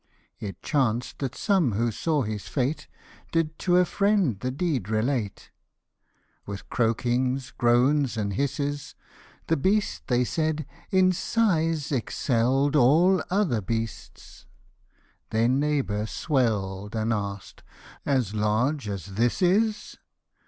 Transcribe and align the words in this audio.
72 0.39 0.45
It 0.47 0.61
chanced 0.63 1.19
that 1.19 1.35
some 1.35 1.73
who 1.73 1.91
saw 1.91 2.23
his 2.23 2.47
fate, 2.47 2.87
Did 3.31 3.59
to 3.59 3.77
a 3.77 3.85
friend 3.85 4.39
the 4.39 4.49
deed 4.49 4.89
relate, 4.89 5.51
With 6.47 6.67
croakings, 6.71 7.51
groans, 7.55 8.17
and 8.17 8.33
hisses;" 8.33 8.95
The 9.47 9.57
beast/' 9.57 10.07
said 10.25 10.65
they," 10.91 10.97
in 10.97 11.11
size 11.11 11.91
excell'd 11.91 12.75
All 12.75 13.21
other 13.29 13.61
beasts/' 13.61 14.47
their 15.29 15.47
neighbour 15.47 16.07
swell'd. 16.07 16.95
And 16.95 17.13
ask'd," 17.13 17.61
As 18.03 18.33
large 18.33 18.89
as 18.89 19.05
this 19.05 19.39
is 19.43 19.97